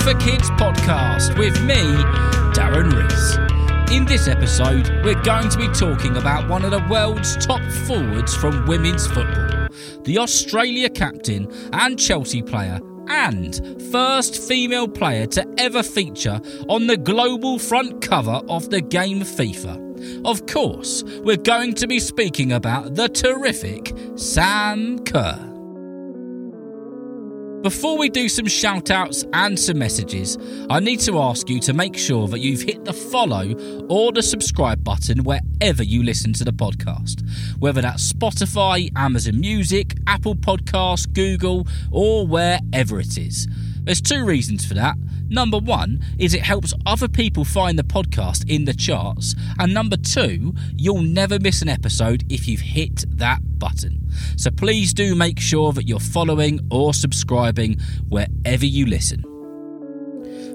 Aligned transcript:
for 0.00 0.14
Kids 0.14 0.48
podcast 0.52 1.36
with 1.38 1.60
me, 1.62 1.74
Darren 2.54 2.90
Rees. 2.90 3.92
In 3.94 4.06
this 4.06 4.28
episode, 4.28 4.88
we're 5.04 5.20
going 5.22 5.50
to 5.50 5.58
be 5.58 5.68
talking 5.68 6.16
about 6.16 6.48
one 6.48 6.64
of 6.64 6.70
the 6.70 6.82
world's 6.88 7.36
top 7.44 7.60
forwards 7.86 8.34
from 8.34 8.64
women's 8.66 9.06
football, 9.06 9.68
the 10.04 10.16
Australia 10.16 10.88
captain 10.88 11.52
and 11.74 11.98
Chelsea 11.98 12.40
player, 12.40 12.80
and 13.08 13.60
first 13.92 14.42
female 14.48 14.88
player 14.88 15.26
to 15.26 15.46
ever 15.58 15.82
feature 15.82 16.40
on 16.68 16.86
the 16.86 16.96
global 16.96 17.58
front 17.58 18.00
cover 18.00 18.40
of 18.48 18.70
the 18.70 18.80
game 18.80 19.20
FIFA. 19.20 20.24
Of 20.24 20.46
course, 20.46 21.02
we're 21.24 21.36
going 21.36 21.74
to 21.74 21.86
be 21.86 22.00
speaking 22.00 22.52
about 22.52 22.94
the 22.94 23.08
terrific 23.08 23.92
Sam 24.16 25.00
Kerr. 25.00 25.49
Before 27.62 27.98
we 27.98 28.08
do 28.08 28.26
some 28.30 28.46
shout 28.46 28.90
outs 28.90 29.22
and 29.34 29.60
some 29.60 29.78
messages, 29.78 30.38
I 30.70 30.80
need 30.80 30.98
to 31.00 31.18
ask 31.18 31.50
you 31.50 31.60
to 31.60 31.74
make 31.74 31.94
sure 31.94 32.26
that 32.28 32.38
you've 32.38 32.62
hit 32.62 32.86
the 32.86 32.94
follow 32.94 33.52
or 33.90 34.12
the 34.12 34.22
subscribe 34.22 34.82
button 34.82 35.24
wherever 35.24 35.82
you 35.82 36.02
listen 36.02 36.32
to 36.34 36.44
the 36.44 36.54
podcast, 36.54 37.20
whether 37.58 37.82
that's 37.82 38.10
Spotify, 38.10 38.90
Amazon 38.96 39.40
Music, 39.40 39.94
Apple 40.06 40.36
Podcasts, 40.36 41.12
Google, 41.12 41.66
or 41.90 42.26
wherever 42.26 42.98
it 42.98 43.18
is. 43.18 43.46
There's 43.90 44.00
two 44.00 44.24
reasons 44.24 44.64
for 44.64 44.74
that. 44.74 44.96
Number 45.28 45.58
one 45.58 46.04
is 46.16 46.32
it 46.32 46.42
helps 46.42 46.72
other 46.86 47.08
people 47.08 47.44
find 47.44 47.76
the 47.76 47.82
podcast 47.82 48.48
in 48.48 48.64
the 48.64 48.72
charts. 48.72 49.34
And 49.58 49.74
number 49.74 49.96
two, 49.96 50.54
you'll 50.76 51.02
never 51.02 51.40
miss 51.40 51.60
an 51.60 51.68
episode 51.68 52.22
if 52.32 52.46
you've 52.46 52.60
hit 52.60 53.04
that 53.18 53.40
button. 53.58 54.08
So 54.36 54.52
please 54.52 54.94
do 54.94 55.16
make 55.16 55.40
sure 55.40 55.72
that 55.72 55.88
you're 55.88 55.98
following 55.98 56.60
or 56.70 56.94
subscribing 56.94 57.80
wherever 58.08 58.64
you 58.64 58.86
listen. 58.86 59.24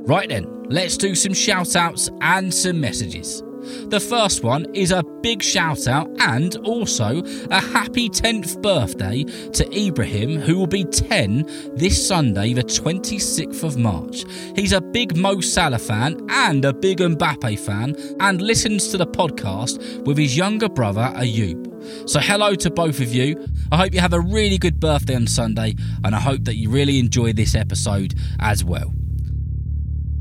Right 0.06 0.30
then, 0.30 0.64
let's 0.70 0.96
do 0.96 1.14
some 1.14 1.34
shout 1.34 1.76
outs 1.76 2.10
and 2.22 2.54
some 2.54 2.80
messages. 2.80 3.44
The 3.90 4.00
first 4.00 4.44
one 4.44 4.66
is 4.74 4.92
a 4.92 5.04
big 5.22 5.42
shout 5.42 5.88
out 5.88 6.10
and 6.20 6.56
also 6.58 7.24
a 7.52 7.60
happy 7.60 8.10
10th 8.10 8.62
birthday 8.62 9.24
to 9.24 9.88
Ibrahim, 9.88 10.40
who 10.40 10.58
will 10.58 10.68
be 10.68 10.84
10 10.84 11.76
this 11.76 12.08
Sunday, 12.08 12.54
the 12.54 12.64
26th 12.64 13.64
of 13.64 13.78
March. 13.78 14.26
He's 14.56 14.72
a 14.72 14.82
big 14.82 15.18
Mo 15.18 15.42
Salah 15.42 15.80
fan 15.80 16.26
and 16.30 16.66
a 16.66 16.74
big 16.74 17.00
Mbappe 17.00 17.60
fan 17.60 17.96
and 18.20 18.42
listens 18.42 18.90
to 18.90 18.98
the 18.98 19.08
podcast 19.08 20.06
with 20.06 20.18
his 20.18 20.36
younger 20.36 20.70
brother 20.70 21.12
Ayub. 21.16 22.10
So, 22.10 22.20
hello 22.20 22.56
to 22.56 22.72
both 22.72 23.00
of 23.00 23.14
you. 23.14 23.48
I 23.72 23.78
hope 23.78 23.94
you 23.94 24.00
have 24.00 24.14
a 24.14 24.20
really 24.20 24.58
good 24.58 24.80
birthday 24.80 25.16
on 25.16 25.28
Sunday 25.28 25.76
and 26.04 26.16
I 26.16 26.20
hope 26.20 26.44
that 26.46 26.56
you 26.56 26.70
really 26.70 27.00
enjoy 27.00 27.34
this 27.34 27.56
episode 27.56 28.16
as 28.40 28.64
well. 28.64 28.94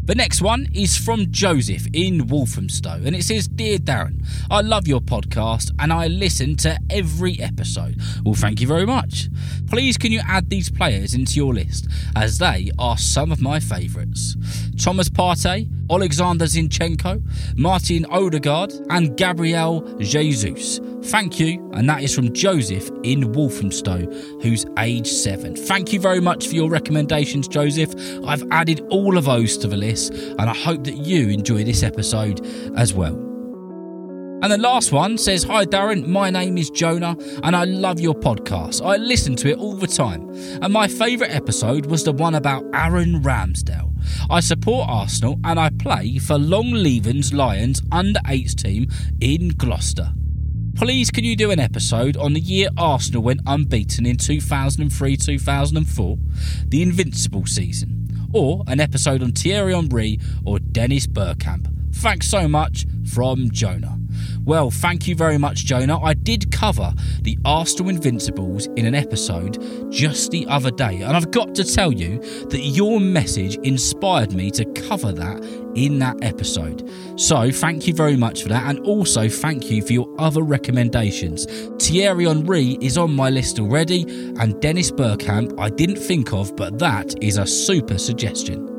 The 0.07 0.15
next 0.15 0.43
one 0.43 0.69
is 0.75 0.99
from 0.99 1.31
Joseph 1.31 1.87
in 1.95 2.27
Walthamstow, 2.27 3.01
and 3.07 3.17
it 3.17 3.23
says 3.25 3.49
Dear 3.49 3.79
Darren, 3.79 4.23
I 4.51 4.61
love 4.61 4.87
your 4.87 5.01
podcast 5.01 5.71
and 5.79 5.91
I 5.91 6.09
listen 6.09 6.57
to 6.57 6.79
every 6.91 7.41
episode. 7.41 7.97
Well, 8.23 8.35
thank 8.35 8.61
you 8.61 8.67
very 8.67 8.85
much. 8.85 9.31
Please, 9.67 9.97
can 9.97 10.13
you 10.13 10.21
add 10.29 10.51
these 10.51 10.71
players 10.71 11.15
into 11.15 11.37
your 11.37 11.55
list, 11.55 11.89
as 12.15 12.37
they 12.37 12.71
are 12.79 12.99
some 12.99 13.33
of 13.33 13.41
my 13.41 13.61
favourites 13.61 14.37
Thomas 14.79 15.09
Partey, 15.09 15.71
Alexander 15.91 16.47
Zinchenko, 16.47 17.23
Martin 17.57 18.05
Odegaard, 18.07 18.73
and 18.91 19.17
Gabriel 19.17 19.83
Jesus. 19.99 20.81
Thank 21.05 21.39
you, 21.39 21.71
and 21.75 21.89
that 21.89 22.03
is 22.03 22.15
from 22.15 22.33
Joseph 22.33 22.91
in 23.03 23.33
Walthamstow, 23.33 24.11
who's 24.41 24.65
age 24.79 25.09
seven. 25.09 25.55
Thank 25.55 25.93
you 25.93 26.01
very 26.01 26.21
much 26.21 26.49
for 26.49 26.55
your 26.55 26.71
recommendations, 26.71 27.47
Joseph. 27.47 27.95
I've 28.27 28.45
added 28.51 28.81
all 28.91 29.19
of 29.19 29.27
those 29.27 29.59
to 29.59 29.69
the 29.69 29.77
list, 29.77 30.15
and 30.15 30.43
I 30.43 30.55
hope 30.55 30.85
that 30.85 30.97
you 30.97 31.29
enjoy 31.29 31.65
this 31.65 31.83
episode 31.83 32.45
as 32.77 32.95
well. 32.95 33.25
And 34.43 34.53
the 34.53 34.59
last 34.59 34.93
one 34.93 35.17
says, 35.17 35.43
Hi 35.45 35.65
Darren, 35.65 36.07
my 36.07 36.29
name 36.29 36.59
is 36.59 36.69
Jonah 36.69 37.17
and 37.43 37.57
I 37.57 37.65
love 37.65 37.99
your 37.99 38.15
podcast. 38.15 38.85
I 38.85 38.99
listen 38.99 39.37
to 39.37 39.51
it 39.51 39.57
all 39.57 39.75
the 39.75 39.87
time. 39.87 40.29
And 40.61 40.71
my 40.71 40.87
favourite 40.87 41.31
episode 41.31 41.87
was 41.87 42.05
the 42.05 42.13
one 42.13 42.35
about 42.35 42.63
Aaron 42.75 43.23
Ramsdale. 43.23 43.94
I 44.31 44.41
support 44.41 44.89
Arsenal 44.89 45.39
and 45.45 45.59
I 45.59 45.71
play 45.71 46.19
for 46.19 46.39
Longlevens 46.39 47.33
Lions 47.33 47.83
under 47.93 48.21
8s 48.21 48.55
team 48.55 48.89
in 49.21 49.49
Gloucester. 49.49 50.13
Please, 50.75 51.11
can 51.11 51.23
you 51.23 51.37
do 51.37 51.51
an 51.51 51.61
episode 51.61 52.17
on 52.17 52.33
the 52.33 52.41
year 52.41 52.69
Arsenal 52.77 53.23
went 53.23 53.41
unbeaten 53.47 54.07
in 54.07 54.17
2003 54.17 55.17
2004, 55.17 56.19
the 56.67 56.83
Invincible 56.83 57.47
season, 57.47 58.29
or 58.33 58.65
an 58.67 58.81
episode 58.81 59.23
on 59.23 59.33
Thierry 59.33 59.73
Henry 59.73 60.19
or 60.45 60.59
Dennis 60.59 61.07
Bergkamp? 61.07 61.95
Thanks 61.95 62.27
so 62.27 62.49
much 62.49 62.87
from 63.05 63.51
Jonah. 63.53 63.99
Well, 64.45 64.71
thank 64.71 65.09
you 65.09 65.15
very 65.15 65.39
much, 65.39 65.65
Jonah. 65.65 65.99
I 65.99 66.13
did 66.13 66.53
cover 66.53 66.93
the 67.23 67.39
Arsenal 67.47 67.89
Invincibles 67.89 68.67
in 68.77 68.85
an 68.85 68.95
episode 68.95 69.91
just 69.91 70.33
the 70.33 70.47
other 70.49 70.71
day, 70.71 71.01
and 71.01 71.17
I've 71.17 71.31
got 71.31 71.55
to 71.55 71.65
tell 71.65 71.91
you 71.91 72.19
that 72.49 72.61
your 72.61 73.01
message 73.01 73.57
inspired 73.57 74.35
me 74.35 74.51
to 74.51 74.67
cover 74.75 75.13
that 75.13 75.43
in 75.75 75.99
that 76.01 76.23
episode. 76.23 76.91
So, 77.17 77.51
thank 77.51 77.87
you 77.87 77.95
very 77.95 78.17
much 78.17 78.43
for 78.43 78.51
that, 78.51 78.69
and 78.69 78.81
also 78.81 79.31
thank 79.31 79.71
you 79.71 79.81
for 79.81 79.95
your 79.95 80.15
other 80.19 80.43
recommendations. 80.43 81.47
Thierry 81.81 82.27
Henry 82.27 82.77
is 82.83 82.99
on 82.99 83.15
my 83.15 83.31
list 83.31 83.59
already, 83.59 84.03
and 84.39 84.61
Dennis 84.61 84.91
Bergkamp 84.91 85.59
I 85.59 85.71
didn't 85.71 85.97
think 85.97 86.35
of, 86.35 86.55
but 86.55 86.79
that 86.81 87.15
is 87.23 87.39
a 87.39 87.47
super 87.47 87.97
suggestion. 87.97 88.74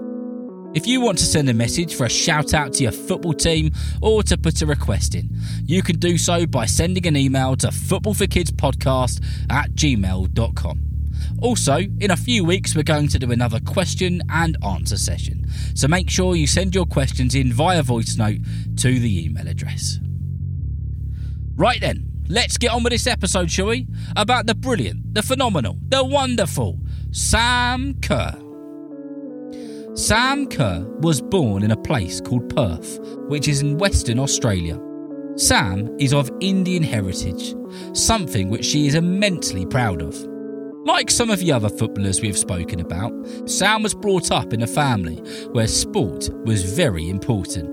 If 0.76 0.86
you 0.86 1.00
want 1.00 1.18
to 1.20 1.24
send 1.24 1.50
a 1.50 1.54
message 1.54 1.96
for 1.96 2.04
a 2.06 2.10
shout 2.10 2.54
out 2.54 2.74
to 2.74 2.84
your 2.84 2.92
football 2.92 3.34
team 3.34 3.72
or 4.02 4.24
to 4.24 4.38
put 4.38 4.62
a 4.62 4.66
request 4.66 5.16
in, 5.16 5.30
you 5.66 5.82
can 5.82 5.98
do 6.00 6.18
so 6.18 6.46
by 6.46 6.66
sending 6.66 7.08
an 7.08 7.16
email 7.16 7.56
to 7.56 7.68
footballforkidspodcast 7.68 9.24
at 9.50 9.72
gmail.com. 9.72 10.82
Also, 11.42 11.78
in 11.78 12.12
a 12.12 12.18
few 12.18 12.44
weeks, 12.44 12.76
we're 12.76 12.84
going 12.84 13.08
to 13.08 13.18
do 13.18 13.32
another 13.32 13.62
question 13.62 14.22
and 14.30 14.58
answer 14.66 14.98
session. 14.98 15.46
So 15.76 15.88
make 15.88 16.10
sure 16.10 16.36
you 16.36 16.46
send 16.46 16.76
your 16.76 16.86
questions 16.86 17.36
in 17.36 17.54
via 17.54 17.82
voice 17.82 18.18
note 18.18 18.40
to 18.78 19.00
the 19.00 19.26
email 19.26 19.48
address. 19.48 20.00
Right 21.56 21.80
then, 21.80 22.12
let's 22.28 22.58
get 22.58 22.72
on 22.72 22.84
with 22.84 22.92
this 22.92 23.08
episode, 23.08 23.50
shall 23.50 23.68
we? 23.68 23.88
About 24.18 24.46
the 24.46 24.56
brilliant, 24.56 25.14
the 25.14 25.24
phenomenal, 25.24 25.78
the 25.88 26.04
wonderful 26.04 26.80
Sam 27.12 27.94
Kerr. 28.02 28.45
Sam 29.96 30.48
Kerr 30.48 30.86
was 31.00 31.22
born 31.22 31.64
in 31.64 31.72
a 31.72 31.78
place 31.78 32.20
called 32.20 32.54
Perth, 32.54 33.00
which 33.30 33.48
is 33.48 33.62
in 33.62 33.78
Western 33.78 34.20
Australia. 34.20 34.78
Sam 35.38 35.90
is 35.98 36.14
of 36.14 36.30
Indian 36.42 36.84
heritage, 36.84 37.56
something 37.94 38.50
which 38.50 38.66
she 38.66 38.88
is 38.88 38.96
immensely 38.96 39.66
proud 39.66 40.02
of. 40.02 40.14
Like 40.84 41.10
some 41.10 41.30
of 41.30 41.40
the 41.40 41.54
other 41.54 41.70
footballers 41.70 42.20
we 42.20 42.28
have 42.28 42.38
spoken 42.38 42.82
about, 42.82 43.14
Sam 43.50 43.84
was 43.84 43.94
brought 43.94 44.32
up 44.32 44.52
in 44.52 44.64
a 44.64 44.68
family 44.68 45.16
where 45.54 45.66
sport 45.66 46.28
was 46.44 46.76
very 46.76 47.08
important. 47.08 47.72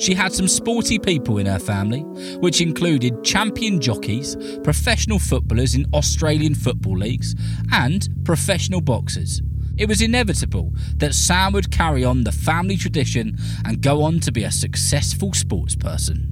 She 0.00 0.14
had 0.14 0.32
some 0.32 0.48
sporty 0.48 0.98
people 0.98 1.36
in 1.36 1.44
her 1.44 1.58
family, 1.58 2.00
which 2.38 2.62
included 2.62 3.24
champion 3.24 3.78
jockeys, 3.78 4.38
professional 4.64 5.18
footballers 5.18 5.74
in 5.74 5.84
Australian 5.92 6.54
football 6.54 6.96
leagues, 6.96 7.34
and 7.72 8.08
professional 8.24 8.80
boxers. 8.80 9.42
It 9.76 9.88
was 9.88 10.02
inevitable 10.02 10.72
that 10.96 11.14
Sam 11.14 11.52
would 11.52 11.70
carry 11.70 12.04
on 12.04 12.24
the 12.24 12.32
family 12.32 12.76
tradition 12.76 13.38
and 13.64 13.80
go 13.80 14.02
on 14.02 14.20
to 14.20 14.32
be 14.32 14.44
a 14.44 14.50
successful 14.50 15.32
sports 15.32 15.74
person. 15.74 16.28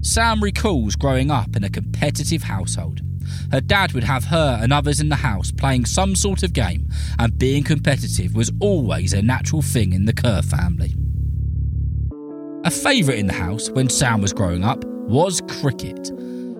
Sam 0.00 0.42
recalls 0.42 0.94
growing 0.94 1.30
up 1.30 1.56
in 1.56 1.64
a 1.64 1.70
competitive 1.70 2.44
household. 2.44 3.00
Her 3.50 3.60
dad 3.60 3.92
would 3.92 4.04
have 4.04 4.24
her 4.24 4.58
and 4.62 4.72
others 4.72 5.00
in 5.00 5.08
the 5.08 5.16
house 5.16 5.50
playing 5.50 5.84
some 5.86 6.14
sort 6.14 6.42
of 6.42 6.52
game, 6.52 6.88
and 7.18 7.38
being 7.38 7.64
competitive 7.64 8.34
was 8.34 8.52
always 8.60 9.12
a 9.12 9.20
natural 9.20 9.60
thing 9.60 9.92
in 9.92 10.04
the 10.04 10.12
Kerr 10.12 10.42
family. 10.42 10.94
A 12.64 12.70
favourite 12.70 13.18
in 13.18 13.26
the 13.26 13.32
house 13.32 13.70
when 13.70 13.88
Sam 13.88 14.20
was 14.20 14.32
growing 14.32 14.64
up 14.64 14.84
was 14.84 15.42
cricket. 15.48 16.10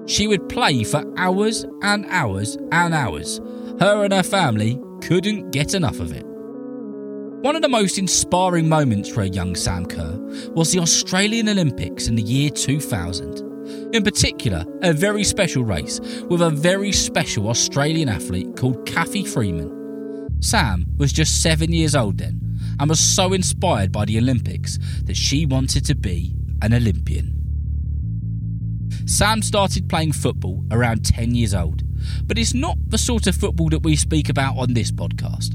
She 0.06 0.26
would 0.26 0.48
play 0.48 0.84
for 0.84 1.04
hours 1.16 1.64
and 1.82 2.06
hours 2.06 2.56
and 2.72 2.94
hours. 2.94 3.40
Her 3.80 4.04
and 4.04 4.12
her 4.12 4.22
family 4.22 4.78
couldn't 5.08 5.52
get 5.52 5.72
enough 5.72 6.00
of 6.00 6.12
it. 6.12 6.26
One 7.40 7.56
of 7.56 7.62
the 7.62 7.68
most 7.70 7.96
inspiring 7.96 8.68
moments 8.68 9.08
for 9.08 9.22
a 9.22 9.26
young 9.26 9.56
Sam 9.56 9.86
Kerr 9.86 10.18
was 10.52 10.70
the 10.70 10.80
Australian 10.80 11.48
Olympics 11.48 12.08
in 12.08 12.14
the 12.14 12.22
year 12.22 12.50
2000. 12.50 13.94
In 13.94 14.04
particular, 14.04 14.66
a 14.82 14.92
very 14.92 15.24
special 15.24 15.64
race 15.64 15.98
with 16.28 16.42
a 16.42 16.50
very 16.50 16.92
special 16.92 17.48
Australian 17.48 18.10
athlete 18.10 18.54
called 18.54 18.86
Cathy 18.86 19.24
Freeman. 19.24 20.28
Sam 20.42 20.84
was 20.98 21.10
just 21.10 21.42
seven 21.42 21.72
years 21.72 21.96
old 21.96 22.18
then 22.18 22.58
and 22.78 22.90
was 22.90 23.00
so 23.00 23.32
inspired 23.32 23.90
by 23.90 24.04
the 24.04 24.18
Olympics 24.18 24.78
that 25.04 25.16
she 25.16 25.46
wanted 25.46 25.86
to 25.86 25.94
be 25.94 26.34
an 26.60 26.74
Olympian. 26.74 27.34
Sam 29.06 29.40
started 29.40 29.88
playing 29.88 30.12
football 30.12 30.66
around 30.70 31.02
10 31.06 31.34
years 31.34 31.54
old, 31.54 31.82
but 32.24 32.38
it's 32.38 32.54
not 32.54 32.76
the 32.88 32.98
sort 32.98 33.26
of 33.26 33.34
football 33.34 33.68
that 33.70 33.82
we 33.82 33.96
speak 33.96 34.28
about 34.28 34.56
on 34.56 34.74
this 34.74 34.90
podcast. 34.90 35.54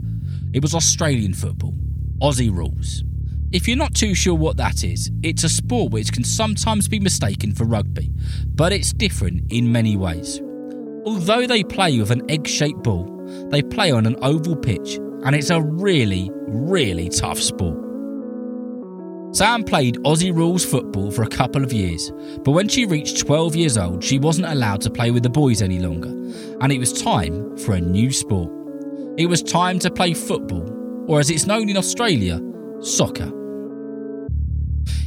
It 0.53 0.61
was 0.61 0.73
Australian 0.73 1.33
football, 1.33 1.73
Aussie 2.21 2.55
rules. 2.55 3.03
If 3.51 3.67
you're 3.67 3.77
not 3.77 3.93
too 3.93 4.15
sure 4.15 4.33
what 4.33 4.57
that 4.57 4.83
is, 4.83 5.11
it's 5.21 5.43
a 5.43 5.49
sport 5.49 5.91
which 5.91 6.11
can 6.11 6.23
sometimes 6.23 6.87
be 6.87 6.99
mistaken 6.99 7.53
for 7.53 7.65
rugby, 7.65 8.11
but 8.47 8.73
it's 8.73 8.93
different 8.93 9.51
in 9.51 9.71
many 9.71 9.95
ways. 9.95 10.41
Although 11.05 11.45
they 11.45 11.63
play 11.63 11.99
with 11.99 12.11
an 12.11 12.29
egg 12.31 12.47
shaped 12.47 12.81
ball, 12.81 13.05
they 13.49 13.61
play 13.61 13.91
on 13.91 14.05
an 14.05 14.15
oval 14.23 14.55
pitch, 14.55 14.95
and 15.25 15.35
it's 15.35 15.49
a 15.49 15.61
really, 15.61 16.31
really 16.47 17.09
tough 17.09 17.39
sport. 17.39 17.82
Sam 19.33 19.63
played 19.63 19.95
Aussie 20.03 20.31
rules 20.31 20.63
football 20.63 21.09
for 21.09 21.23
a 21.23 21.27
couple 21.27 21.63
of 21.63 21.73
years, 21.73 22.11
but 22.43 22.51
when 22.51 22.67
she 22.67 22.85
reached 22.85 23.17
12 23.17 23.55
years 23.55 23.79
old, 23.79 24.03
she 24.03 24.19
wasn't 24.19 24.45
allowed 24.45 24.79
to 24.81 24.91
play 24.91 25.09
with 25.09 25.23
the 25.23 25.29
boys 25.29 25.63
any 25.63 25.79
longer, 25.79 26.09
and 26.61 26.71
it 26.71 26.77
was 26.77 27.01
time 27.01 27.57
for 27.57 27.73
a 27.73 27.81
new 27.81 28.11
sport. 28.11 28.51
It 29.17 29.25
was 29.25 29.41
time 29.41 29.79
to 29.79 29.89
play 29.89 30.13
football, 30.13 30.69
or 31.07 31.19
as 31.19 31.31
it's 31.31 31.47
known 31.47 31.67
in 31.67 31.77
Australia, 31.77 32.39
soccer. 32.81 33.31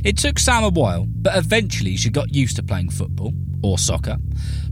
It 0.02 0.18
took 0.18 0.40
Sam 0.40 0.64
a 0.64 0.70
while, 0.70 1.06
but 1.06 1.36
eventually 1.36 1.96
she 1.96 2.10
got 2.10 2.34
used 2.34 2.56
to 2.56 2.64
playing 2.64 2.90
football, 2.90 3.32
or 3.62 3.78
soccer. 3.78 4.16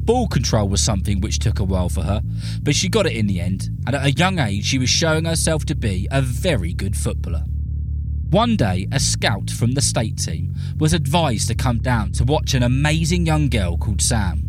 Ball 0.01 0.27
control 0.27 0.69
was 0.69 0.81
something 0.81 1.21
which 1.21 1.39
took 1.39 1.61
a 1.61 1.65
while 1.65 1.89
for 1.89 2.03
her, 2.03 2.23
but 2.65 2.75
she 2.75 2.89
got 2.89 3.07
it 3.07 3.15
in 3.15 3.29
the 3.29 3.41
end, 3.41 3.69
and 3.87 3.95
at 3.95 4.05
a 4.05 4.11
young 4.11 4.41
age 4.41 4.65
she 4.65 4.79
was 4.79 4.91
showing 4.91 5.27
herself 5.27 5.65
to 5.67 5.77
be 5.77 6.09
a 6.11 6.21
very 6.21 6.73
good 6.75 6.97
footballer. 6.97 7.45
One 8.35 8.57
day, 8.57 8.89
a 8.91 8.99
scout 8.99 9.49
from 9.49 9.75
the 9.75 9.81
state 9.81 10.19
team 10.19 10.57
was 10.81 10.93
advised 10.93 11.47
to 11.47 11.55
come 11.55 11.79
down 11.79 12.11
to 12.15 12.25
watch 12.25 12.55
an 12.55 12.65
amazing 12.65 13.27
young 13.27 13.49
girl 13.49 13.79
called 13.79 14.03
Sam. 14.03 14.43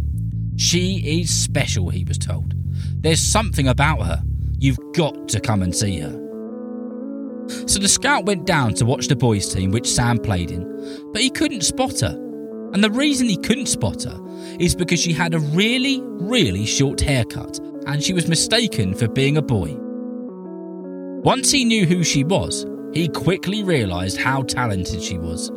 She 0.57 1.21
is 1.21 1.29
special, 1.29 1.91
he 1.91 2.03
was 2.03 2.17
told. 2.17 2.55
There's 3.03 3.21
something 3.21 3.67
about 3.67 4.01
her. 4.01 4.23
You've 4.57 4.79
got 4.95 5.27
to 5.27 5.39
come 5.39 5.61
and 5.61 5.75
see 5.75 5.99
her. 5.99 6.13
So 7.67 7.77
the 7.77 7.87
scout 7.87 8.25
went 8.25 8.47
down 8.47 8.73
to 8.73 8.85
watch 8.85 9.07
the 9.07 9.15
boys' 9.15 9.53
team, 9.53 9.69
which 9.69 9.87
Sam 9.87 10.17
played 10.17 10.49
in, 10.49 11.11
but 11.13 11.21
he 11.21 11.29
couldn't 11.29 11.61
spot 11.61 11.99
her. 11.99 12.15
And 12.73 12.83
the 12.83 12.89
reason 12.89 13.29
he 13.29 13.37
couldn't 13.37 13.67
spot 13.67 14.01
her 14.01 14.19
is 14.59 14.73
because 14.73 14.99
she 14.99 15.13
had 15.13 15.35
a 15.35 15.39
really, 15.39 16.01
really 16.03 16.65
short 16.65 17.01
haircut 17.01 17.59
and 17.85 18.01
she 18.01 18.13
was 18.13 18.27
mistaken 18.27 18.95
for 18.95 19.07
being 19.07 19.37
a 19.37 19.43
boy. 19.43 19.75
Once 21.21 21.51
he 21.51 21.63
knew 21.63 21.85
who 21.85 22.03
she 22.03 22.23
was, 22.23 22.65
he 22.95 23.09
quickly 23.09 23.61
realised 23.61 24.17
how 24.17 24.41
talented 24.43 25.03
she 25.03 25.17
was. 25.17 25.49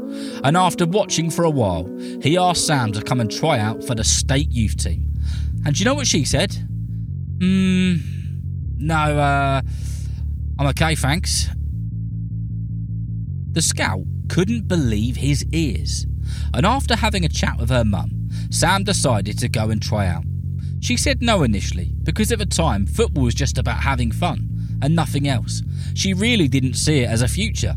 And 0.43 0.57
after 0.57 0.85
watching 0.85 1.31
for 1.31 1.45
a 1.45 1.51
while, 1.51 1.87
he 2.21 2.37
asked 2.37 2.67
Sam 2.67 2.93
to 2.93 3.01
come 3.01 3.21
and 3.21 3.31
try 3.31 3.61
out 3.61 3.85
for 3.85 3.95
the 3.95 4.03
state 4.03 4.51
youth 4.51 4.77
team. 4.77 5.15
And 5.65 5.75
do 5.75 5.79
you 5.79 5.85
know 5.85 5.95
what 5.95 6.09
she 6.09 6.25
said? 6.25 6.53
Hmm, 7.41 7.95
no, 8.77 8.95
uh, 8.95 9.63
I'm 10.59 10.67
okay, 10.67 10.97
thanks. 10.97 11.49
The 13.53 13.63
scout 13.63 14.03
couldn't 14.29 14.67
believe 14.67 15.17
his 15.17 15.45
ears, 15.53 16.07
and 16.53 16.67
after 16.67 16.97
having 16.97 17.25
a 17.25 17.29
chat 17.29 17.57
with 17.59 17.71
her 17.71 17.85
mum, 17.85 18.29
Sam 18.51 18.83
decided 18.83 19.39
to 19.39 19.49
go 19.49 19.71
and 19.71 19.81
try 19.81 20.09
out. 20.09 20.25
She 20.81 20.97
said 20.97 21.23
no 21.23 21.45
initially, 21.45 21.93
because 22.03 22.33
at 22.33 22.41
the 22.41 22.47
time 22.47 22.87
football 22.87 23.25
was 23.25 23.35
just 23.35 23.59
about 23.59 23.81
having 23.81 24.11
fun 24.11 24.58
and 24.83 24.95
nothing 24.95 25.29
else. 25.29 25.63
She 25.95 26.15
really 26.15 26.49
didn't 26.49 26.75
see 26.75 27.01
it 27.01 27.09
as 27.09 27.23
a 27.23 27.29
future. 27.29 27.77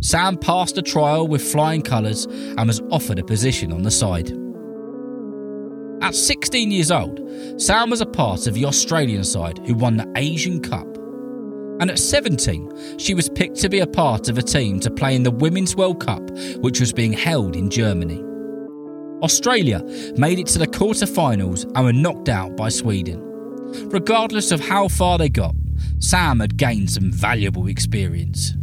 Sam 0.00 0.36
passed 0.36 0.78
a 0.78 0.82
trial 0.82 1.28
with 1.28 1.42
flying 1.42 1.82
colours 1.82 2.26
and 2.26 2.66
was 2.66 2.80
offered 2.90 3.18
a 3.18 3.24
position 3.24 3.72
on 3.72 3.82
the 3.82 3.90
side. 3.90 4.32
At 6.02 6.14
16 6.14 6.70
years 6.72 6.90
old, 6.90 7.20
Sam 7.60 7.90
was 7.90 8.00
a 8.00 8.06
part 8.06 8.46
of 8.46 8.54
the 8.54 8.64
Australian 8.64 9.24
side 9.24 9.58
who 9.66 9.74
won 9.74 9.96
the 9.96 10.12
Asian 10.16 10.60
Cup 10.60 10.92
and 11.82 11.90
at 11.90 11.98
17, 11.98 12.96
she 12.98 13.12
was 13.12 13.28
picked 13.28 13.56
to 13.56 13.68
be 13.68 13.80
a 13.80 13.86
part 13.88 14.28
of 14.28 14.38
a 14.38 14.42
team 14.42 14.78
to 14.78 14.88
play 14.88 15.16
in 15.16 15.24
the 15.24 15.32
Women's 15.32 15.74
World 15.74 15.98
Cup, 15.98 16.22
which 16.58 16.78
was 16.78 16.92
being 16.92 17.12
held 17.12 17.56
in 17.56 17.70
Germany. 17.70 18.22
Australia 19.20 19.82
made 20.16 20.38
it 20.38 20.46
to 20.48 20.60
the 20.60 20.66
quarter-finals 20.68 21.64
and 21.64 21.84
were 21.84 21.92
knocked 21.92 22.28
out 22.28 22.56
by 22.56 22.68
Sweden. 22.68 23.20
Regardless 23.88 24.52
of 24.52 24.60
how 24.60 24.86
far 24.86 25.18
they 25.18 25.28
got, 25.28 25.56
Sam 26.02 26.40
had 26.40 26.56
gained 26.56 26.90
some 26.90 27.12
valuable 27.12 27.68
experience. 27.68 28.54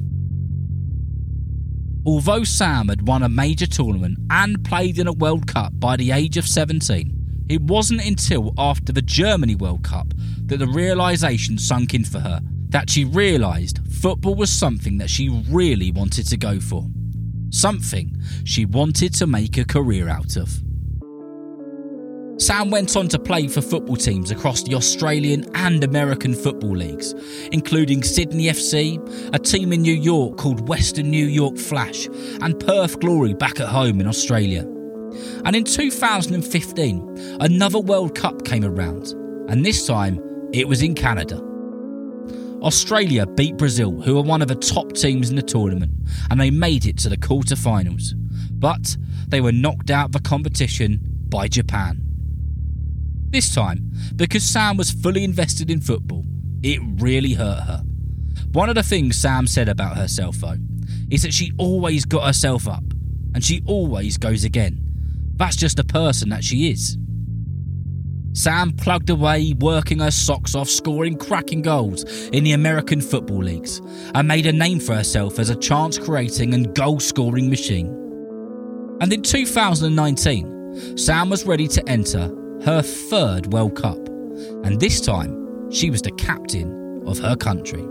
Although 2.06 2.44
Sam 2.44 2.90
had 2.90 3.08
won 3.08 3.24
a 3.24 3.30
major 3.30 3.66
tournament 3.66 4.20
and 4.30 4.64
played 4.66 5.00
in 5.00 5.08
a 5.08 5.14
World 5.14 5.48
Cup 5.48 5.72
by 5.80 5.96
the 5.96 6.12
age 6.12 6.36
of 6.36 6.46
17, 6.46 7.46
it 7.50 7.62
wasn't 7.62 8.06
until 8.06 8.54
after 8.58 8.92
the 8.92 9.02
Germany 9.02 9.56
World 9.56 9.84
Cup 9.84 10.14
that 10.48 10.58
the 10.58 10.68
realisation 10.68 11.58
sunk 11.58 11.94
in 11.94 12.04
for 12.04 12.20
her 12.20 12.42
that 12.70 12.90
she 12.90 13.06
realised 13.06 13.80
football 13.90 14.36
was 14.36 14.52
something 14.52 14.98
that 14.98 15.10
she 15.10 15.30
really 15.50 15.92
wanted 15.92 16.28
to 16.28 16.38
go 16.38 16.60
for. 16.60 16.86
Something 17.52 18.22
she 18.44 18.66
wanted 18.66 19.14
to 19.16 19.26
make 19.26 19.58
a 19.58 19.66
career 19.66 20.10
out 20.10 20.36
of. 20.36 20.62
Sam 22.40 22.70
went 22.70 22.96
on 22.96 23.10
to 23.10 23.20
play 23.20 23.50
for 23.50 23.60
football 23.60 23.98
teams 23.98 24.32
across 24.32 24.64
the 24.64 24.74
Australian 24.74 25.46
and 25.56 25.84
American 25.84 26.34
football 26.34 26.72
leagues, 26.72 27.14
including 27.52 28.02
Sydney 28.02 28.46
FC, 28.46 28.98
a 29.34 29.40
team 29.40 29.74
in 29.74 29.82
New 29.82 29.94
York 29.94 30.38
called 30.38 30.70
Western 30.70 31.10
New 31.10 31.26
York 31.26 31.58
Flash, 31.58 32.08
and 32.42 32.58
Perth 32.58 33.02
Glory 33.02 33.34
back 33.34 33.60
at 33.60 33.68
home 33.68 34.00
in 34.00 34.08
Australia. 34.08 34.62
And 35.44 35.54
in 35.54 35.66
2015, 35.66 37.38
another 37.42 37.80
World 37.80 38.16
Cup 38.16 38.46
came 38.46 38.64
around, 38.64 39.10
and 39.50 39.66
this 39.66 39.86
time 39.86 40.22
it 40.54 40.66
was 40.66 40.82
in 40.82 40.96
Canada. 40.96 41.44
Australia 42.62 43.26
beat 43.26 43.58
Brazil, 43.58 44.00
who 44.02 44.16
were 44.16 44.22
one 44.22 44.42
of 44.42 44.48
the 44.48 44.56
top 44.56 44.94
teams 44.94 45.30
in 45.30 45.36
the 45.36 45.42
tournament, 45.42 45.92
and 46.32 46.40
they 46.40 46.52
made 46.52 46.86
it 46.86 46.98
to 47.00 47.10
the 47.10 47.18
quarter-finals. 47.18 48.14
But 48.52 48.96
they 49.28 49.42
were 49.42 49.52
knocked 49.52 49.92
out 49.92 50.06
of 50.06 50.12
the 50.14 50.22
competition 50.22 51.02
by 51.28 51.50
Japan. 51.50 52.09
This 53.32 53.54
time, 53.54 53.92
because 54.16 54.44
Sam 54.44 54.76
was 54.76 54.90
fully 54.90 55.24
invested 55.24 55.70
in 55.70 55.82
football, 55.82 56.26
it 56.64 56.80
really 57.02 57.34
hurt 57.34 57.62
her. 57.62 57.84
One 58.52 58.70
of 58.70 58.76
the 58.76 58.84
things 58.84 59.18
Sam 59.22 59.46
said 59.46 59.70
about 59.70 59.98
herself, 59.98 60.38
though, 60.38 60.58
is 61.12 61.22
that 61.22 61.34
she 61.34 61.52
always 61.58 62.06
got 62.06 62.26
herself 62.26 62.68
up, 62.68 62.84
and 63.36 63.44
she 63.44 63.62
always 63.68 64.18
goes 64.18 64.44
again. 64.44 64.84
That's 65.36 65.56
just 65.56 65.78
the 65.78 65.84
person 65.84 66.30
that 66.30 66.44
she 66.44 66.72
is. 66.72 66.98
Sam 68.34 68.72
plugged 68.72 69.12
away, 69.12 69.54
working 69.60 70.00
her 70.00 70.12
socks 70.12 70.56
off, 70.56 70.70
scoring 70.70 71.16
cracking 71.16 71.62
goals 71.62 72.04
in 72.30 72.44
the 72.44 72.54
American 72.54 73.00
football 73.00 73.44
leagues, 73.44 73.80
and 74.16 74.28
made 74.28 74.48
a 74.48 74.54
name 74.54 74.80
for 74.80 74.96
herself 74.96 75.38
as 75.38 75.52
a 75.52 75.56
chance 75.56 76.00
creating 76.00 76.56
and 76.56 76.74
goal 76.74 77.00
scoring 77.00 77.50
machine. 77.50 77.88
And 79.02 79.14
in 79.14 79.22
2019, 79.22 80.98
Sam 80.98 81.30
was 81.30 81.46
ready 81.46 81.68
to 81.68 81.88
enter 81.90 82.36
her 82.64 82.82
third 82.82 83.52
World 83.54 83.76
Cup, 83.76 83.98
and 84.64 84.80
this 84.80 85.00
time 85.02 85.72
she 85.72 85.90
was 85.90 86.02
the 86.02 86.12
captain 86.12 87.02
of 87.06 87.18
her 87.20 87.36
country. 87.36 87.86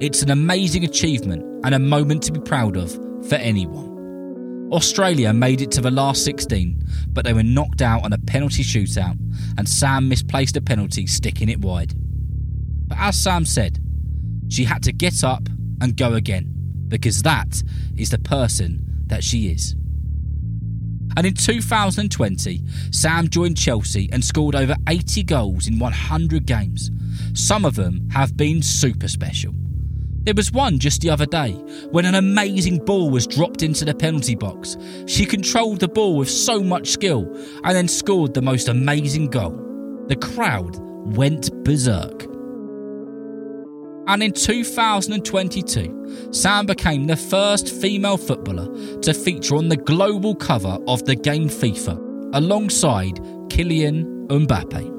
It's 0.00 0.22
an 0.22 0.30
amazing 0.30 0.84
achievement 0.84 1.42
and 1.64 1.74
a 1.74 1.78
moment 1.78 2.22
to 2.24 2.32
be 2.32 2.40
proud 2.40 2.76
of 2.76 2.92
for 3.28 3.36
anyone. 3.36 4.68
Australia 4.72 5.32
made 5.32 5.60
it 5.60 5.70
to 5.72 5.80
the 5.80 5.90
last 5.90 6.24
16, 6.24 6.84
but 7.10 7.24
they 7.24 7.32
were 7.32 7.42
knocked 7.42 7.82
out 7.82 8.04
on 8.04 8.12
a 8.12 8.18
penalty 8.18 8.62
shootout, 8.62 9.16
and 9.58 9.68
Sam 9.68 10.08
misplaced 10.08 10.56
a 10.56 10.60
penalty, 10.60 11.06
sticking 11.06 11.48
it 11.48 11.60
wide. 11.60 11.94
But 12.88 12.98
as 12.98 13.20
Sam 13.20 13.44
said, 13.44 13.78
she 14.48 14.64
had 14.64 14.82
to 14.84 14.92
get 14.92 15.22
up 15.24 15.48
and 15.80 15.96
go 15.96 16.14
again, 16.14 16.52
because 16.88 17.22
that 17.22 17.62
is 17.96 18.10
the 18.10 18.18
person 18.18 19.04
that 19.06 19.22
she 19.22 19.48
is. 19.48 19.74
And 21.16 21.26
in 21.26 21.34
2020, 21.34 22.62
Sam 22.90 23.28
joined 23.28 23.56
Chelsea 23.56 24.08
and 24.12 24.24
scored 24.24 24.54
over 24.54 24.76
80 24.88 25.22
goals 25.24 25.66
in 25.66 25.78
100 25.78 26.46
games. 26.46 26.90
Some 27.34 27.64
of 27.64 27.76
them 27.76 28.08
have 28.10 28.36
been 28.36 28.62
super 28.62 29.08
special. 29.08 29.54
There 30.24 30.34
was 30.34 30.52
one 30.52 30.78
just 30.78 31.02
the 31.02 31.10
other 31.10 31.26
day 31.26 31.52
when 31.90 32.06
an 32.06 32.14
amazing 32.14 32.78
ball 32.78 33.10
was 33.10 33.26
dropped 33.26 33.62
into 33.62 33.84
the 33.84 33.94
penalty 33.94 34.34
box. 34.34 34.76
She 35.06 35.26
controlled 35.26 35.80
the 35.80 35.88
ball 35.88 36.16
with 36.16 36.30
so 36.30 36.62
much 36.62 36.88
skill 36.88 37.30
and 37.62 37.76
then 37.76 37.88
scored 37.88 38.32
the 38.32 38.40
most 38.40 38.68
amazing 38.68 39.28
goal. 39.28 39.60
The 40.08 40.16
crowd 40.16 40.78
went 41.14 41.52
berserk. 41.62 42.33
And 44.06 44.22
in 44.22 44.32
2022, 44.32 46.30
Sam 46.30 46.66
became 46.66 47.06
the 47.06 47.16
first 47.16 47.68
female 47.68 48.18
footballer 48.18 49.00
to 49.00 49.14
feature 49.14 49.56
on 49.56 49.68
the 49.68 49.78
global 49.78 50.34
cover 50.34 50.78
of 50.86 51.04
the 51.06 51.14
game 51.16 51.48
FIFA 51.48 52.34
alongside 52.34 53.16
Kylian 53.48 54.26
Mbappe. 54.28 54.92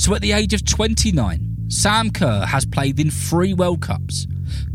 So 0.00 0.14
at 0.14 0.22
the 0.22 0.32
age 0.32 0.54
of 0.54 0.64
29, 0.64 1.66
Sam 1.68 2.10
Kerr 2.10 2.46
has 2.46 2.64
played 2.64 2.98
in 2.98 3.10
three 3.10 3.52
World 3.52 3.82
Cups, 3.82 4.26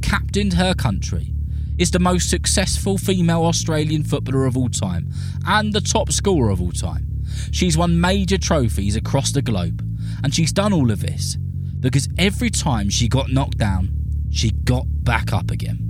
captained 0.02 0.54
her 0.54 0.76
country, 0.76 1.34
is 1.80 1.92
the 1.92 2.00
most 2.00 2.30
successful 2.30 2.98
female 2.98 3.46
Australian 3.46 4.04
footballer 4.04 4.46
of 4.46 4.56
all 4.56 4.70
time, 4.70 5.10
and 5.48 5.74
the 5.74 5.82
top 5.82 6.12
scorer 6.12 6.52
of 6.52 6.62
all 6.62 6.72
time. 6.72 7.24
She's 7.52 7.78
won 7.78 8.00
major 8.00 8.38
trophies 8.38 8.96
across 8.96 9.32
the 9.32 9.42
globe, 9.42 9.84
and 10.24 10.34
she's 10.34 10.54
done 10.54 10.74
all 10.74 10.92
of 10.92 11.00
this 11.00 11.38
because 11.80 12.08
every 12.18 12.50
time 12.50 12.90
she 12.90 13.08
got 13.08 13.30
knocked 13.30 13.58
down, 13.58 13.92
she 14.32 14.52
got 14.52 14.86
back 15.04 15.34
up 15.34 15.52
again. 15.52 15.86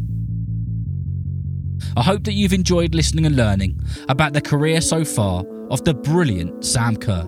I 1.96 2.04
hope 2.04 2.24
that 2.26 2.34
you've 2.34 2.54
enjoyed 2.54 2.94
listening 2.94 3.26
and 3.26 3.36
learning 3.36 3.80
about 4.08 4.34
the 4.34 4.42
career 4.42 4.82
so 4.82 5.04
far 5.04 5.44
of 5.70 5.84
the 5.86 5.94
brilliant 5.94 6.64
Sam 6.66 6.96
Kerr. 6.96 7.28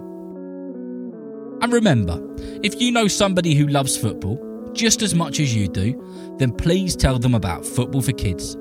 And 1.62 1.72
remember, 1.72 2.20
if 2.64 2.82
you 2.82 2.92
know 2.92 3.08
somebody 3.08 3.56
who 3.56 3.68
loves 3.68 3.96
football 3.96 4.72
just 4.74 5.02
as 5.02 5.14
much 5.14 5.40
as 5.40 5.56
you 5.56 5.68
do, 5.68 6.36
then 6.38 6.52
please 6.52 6.96
tell 6.96 7.20
them 7.20 7.36
about 7.36 7.66
Football 7.66 8.02
for 8.02 8.14
Kids. 8.14 8.56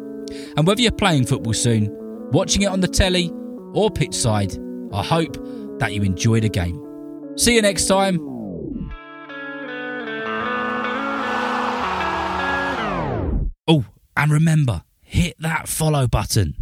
And 0.57 0.67
whether 0.67 0.83
you're 0.83 0.93
playing 0.93 1.27
football 1.27 1.55
soon, 1.55 1.89
watching 2.31 2.63
it 2.63 2.67
on 2.67 2.81
the 2.81 2.89
telly, 2.89 3.33
or 3.73 3.91
pitch 3.91 4.15
side, 4.15 4.57
I 4.93 5.03
hope 5.03 5.37
that 5.79 5.93
you 5.93 6.03
enjoy 6.03 6.41
the 6.41 6.49
game. 6.49 6.85
See 7.37 7.55
you 7.55 7.63
next 7.63 7.87
time. 7.87 8.19
And 14.17 14.33
remember, 14.33 14.83
hit 15.03 15.37
that 15.41 15.69
follow 15.69 16.07
button. 16.07 16.55